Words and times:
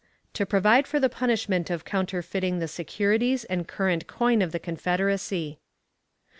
To 0.33 0.47
provide 0.47 0.87
for 0.87 0.99
the 0.99 1.09
punishment 1.09 1.69
of 1.69 1.85
counterfeiting 1.85 2.57
the 2.57 2.67
securities 2.67 3.43
and 3.43 3.67
current 3.67 4.07
coin 4.07 4.41
of 4.41 4.51
the 4.51 4.57
Confederacy. 4.57 5.59